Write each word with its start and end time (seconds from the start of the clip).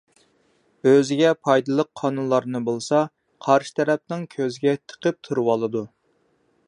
ئۆزىگە 0.91 1.33
پايدىلىق 1.47 1.89
قانۇنلارنى 2.01 2.61
بولسا 2.69 3.03
قارشى 3.49 3.77
تەرەپنىڭ 3.81 4.25
كۆزىگە 4.35 4.75
تىقىپ 4.93 5.21
تۇرۇۋالىدۇ. 5.29 5.85